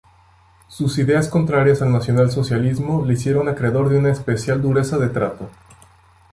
Sus 0.67 0.97
ideas 0.97 1.27
contrarias 1.29 1.83
al 1.83 1.91
nacionalsocialismo 1.91 3.05
le 3.05 3.13
hicieron 3.13 3.47
acreedor 3.47 3.89
de 3.89 3.99
una 3.99 4.09
especial 4.09 4.59
dureza 4.59 4.97
de 4.97 5.09
trato. 5.09 5.47